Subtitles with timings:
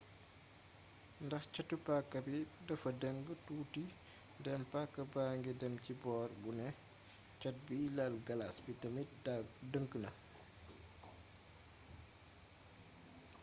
[1.25, 3.83] ndax catu paaka bi dafa dëng tuuti
[4.39, 6.67] ndéem paaka baangi dém ci boor bu né
[7.41, 9.09] cat biy laal galas bi tamit
[9.71, 10.09] dëng na